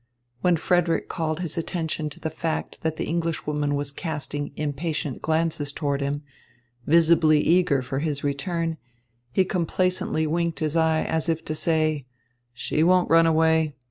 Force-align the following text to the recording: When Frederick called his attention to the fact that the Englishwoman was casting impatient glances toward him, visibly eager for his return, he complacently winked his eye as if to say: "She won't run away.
When 0.39 0.57
Frederick 0.57 1.09
called 1.09 1.41
his 1.41 1.59
attention 1.59 2.09
to 2.09 2.19
the 2.19 2.31
fact 2.31 2.81
that 2.81 2.95
the 2.95 3.03
Englishwoman 3.05 3.75
was 3.75 3.91
casting 3.91 4.51
impatient 4.55 5.21
glances 5.21 5.71
toward 5.71 6.01
him, 6.01 6.23
visibly 6.87 7.39
eager 7.39 7.83
for 7.83 7.99
his 7.99 8.23
return, 8.23 8.77
he 9.31 9.45
complacently 9.45 10.25
winked 10.25 10.57
his 10.57 10.75
eye 10.75 11.03
as 11.03 11.29
if 11.29 11.45
to 11.45 11.53
say: 11.53 12.07
"She 12.51 12.81
won't 12.81 13.11
run 13.11 13.27
away. 13.27 13.75